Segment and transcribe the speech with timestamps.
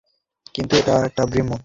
[0.55, 1.51] কিন্তু এটা একটা বিভ্রম।